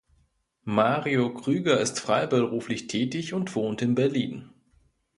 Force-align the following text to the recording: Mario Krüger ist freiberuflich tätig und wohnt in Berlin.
Mario 0.65 1.31
Krüger 1.31 1.79
ist 1.79 1.99
freiberuflich 1.99 2.87
tätig 2.87 3.35
und 3.35 3.53
wohnt 3.53 3.83
in 3.83 3.93
Berlin. 3.93 4.49